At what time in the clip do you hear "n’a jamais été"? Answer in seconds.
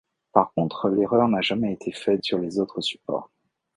1.27-1.91